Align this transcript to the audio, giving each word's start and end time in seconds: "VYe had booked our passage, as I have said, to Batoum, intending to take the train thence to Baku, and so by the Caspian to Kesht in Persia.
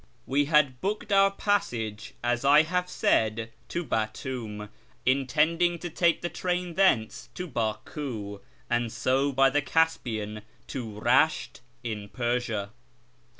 "VYe 0.27 0.45
had 0.45 0.81
booked 0.81 1.11
our 1.11 1.29
passage, 1.29 2.15
as 2.23 2.43
I 2.43 2.63
have 2.63 2.89
said, 2.89 3.51
to 3.67 3.83
Batoum, 3.83 4.69
intending 5.05 5.77
to 5.77 5.91
take 5.91 6.23
the 6.23 6.27
train 6.29 6.73
thence 6.73 7.29
to 7.35 7.45
Baku, 7.45 8.39
and 8.67 8.91
so 8.91 9.31
by 9.31 9.51
the 9.51 9.61
Caspian 9.61 10.41
to 10.65 10.99
Kesht 11.01 11.59
in 11.83 12.09
Persia. 12.09 12.71